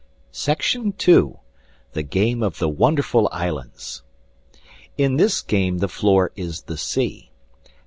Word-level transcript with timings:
Section 0.31 0.95
II 1.07 1.33
THE 1.93 2.01
GAME 2.01 2.41
OF 2.41 2.57
THE 2.57 2.67
WONDERFUL 2.69 3.29
ISLANDS 3.31 4.01
In 4.97 5.17
this 5.17 5.41
game 5.41 5.77
the 5.77 5.87
floor 5.87 6.31
is 6.35 6.61
the 6.63 6.75
sea. 6.75 7.29